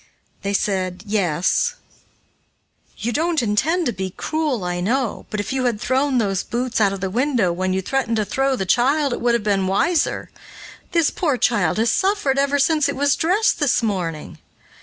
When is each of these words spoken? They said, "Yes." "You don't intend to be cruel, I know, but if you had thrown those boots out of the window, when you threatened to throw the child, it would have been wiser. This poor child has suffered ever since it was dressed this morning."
They 0.41 0.53
said, 0.53 1.03
"Yes." 1.05 1.75
"You 2.97 3.11
don't 3.11 3.43
intend 3.43 3.85
to 3.85 3.93
be 3.93 4.09
cruel, 4.09 4.63
I 4.63 4.79
know, 4.79 5.27
but 5.29 5.39
if 5.39 5.53
you 5.53 5.65
had 5.65 5.79
thrown 5.79 6.17
those 6.17 6.41
boots 6.41 6.81
out 6.81 6.91
of 6.91 7.01
the 7.01 7.09
window, 7.11 7.53
when 7.53 7.71
you 7.71 7.83
threatened 7.83 8.15
to 8.17 8.25
throw 8.25 8.55
the 8.55 8.65
child, 8.65 9.13
it 9.13 9.21
would 9.21 9.35
have 9.35 9.43
been 9.43 9.67
wiser. 9.67 10.31
This 10.91 11.11
poor 11.11 11.37
child 11.37 11.77
has 11.77 11.91
suffered 11.91 12.39
ever 12.39 12.57
since 12.57 12.89
it 12.89 12.95
was 12.95 13.15
dressed 13.15 13.59
this 13.59 13.83
morning." 13.83 14.39